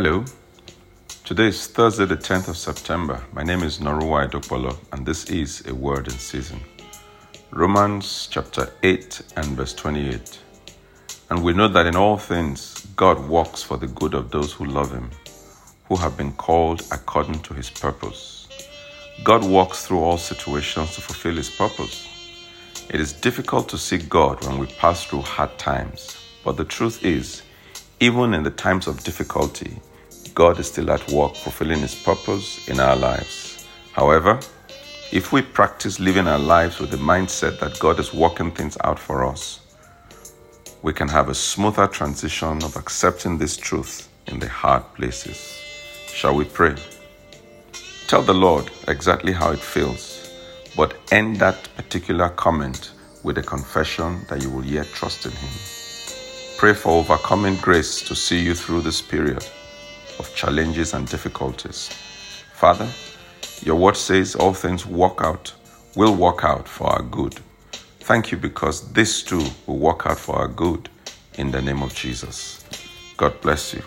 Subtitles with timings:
[0.00, 0.24] Hello.
[1.24, 3.20] Today is Thursday, the 10th of September.
[3.32, 6.60] My name is Noruwa Idokpolo, and this is a word in season.
[7.50, 10.38] Romans chapter 8 and verse 28.
[11.30, 14.66] And we know that in all things God works for the good of those who
[14.66, 15.10] love Him,
[15.88, 18.46] who have been called according to His purpose.
[19.24, 22.06] God works through all situations to fulfill His purpose.
[22.88, 27.04] It is difficult to see God when we pass through hard times, but the truth
[27.04, 27.42] is,
[28.00, 29.80] even in the times of difficulty,
[30.34, 33.66] God is still at work fulfilling His purpose in our lives.
[33.92, 34.38] However,
[35.10, 38.98] if we practice living our lives with the mindset that God is working things out
[39.00, 39.60] for us,
[40.82, 45.60] we can have a smoother transition of accepting this truth in the hard places.
[46.06, 46.76] Shall we pray?
[48.06, 50.30] Tell the Lord exactly how it feels,
[50.76, 52.92] but end that particular comment
[53.24, 55.87] with a confession that you will yet trust in Him.
[56.58, 59.46] Pray for overcoming grace to see you through this period
[60.18, 61.86] of challenges and difficulties.
[62.52, 62.88] Father,
[63.62, 65.54] your word says all things work out,
[65.94, 67.38] will work out for our good.
[68.00, 70.88] Thank you because this too will work out for our good
[71.34, 72.64] in the name of Jesus.
[73.16, 73.82] God bless you.